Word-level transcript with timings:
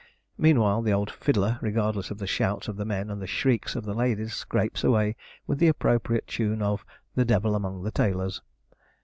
Meanwhile, 0.35 0.81
the 0.81 0.91
old 0.93 1.11
fiddler, 1.11 1.59
regardless 1.61 2.09
of 2.09 2.17
the 2.17 2.25
shouts 2.25 2.67
of 2.67 2.75
the 2.75 2.85
men 2.85 3.11
and 3.11 3.21
the 3.21 3.27
shrieks 3.27 3.75
of 3.75 3.85
the 3.85 3.93
ladies, 3.93 4.33
scrapes 4.33 4.83
away 4.83 5.15
with 5.45 5.59
the 5.59 5.67
appropriate 5.67 6.25
tune 6.25 6.63
of 6.63 6.83
'The 7.13 7.25
Devil 7.25 7.53
among 7.53 7.83
the 7.83 7.91
Tailors!' 7.91 8.41